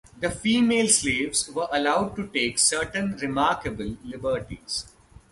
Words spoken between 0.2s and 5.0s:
female slaves were allowed to take certain remarkable liberties.